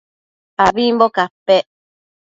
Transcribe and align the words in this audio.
abimbo 0.65 1.05
capec 1.15 1.65